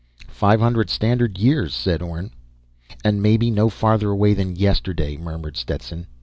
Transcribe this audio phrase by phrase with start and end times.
[0.31, 2.31] "Five hundred standard years," said Orne.
[3.03, 6.07] "And maybe no farther away than yesterday," murmured Stetson.